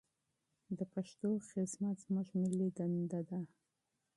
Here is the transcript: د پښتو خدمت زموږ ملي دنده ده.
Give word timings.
د 0.77 0.79
پښتو 0.93 1.29
خدمت 1.49 1.95
زموږ 2.05 2.27
ملي 2.41 2.67
دنده 2.77 3.19
ده. 3.29 3.39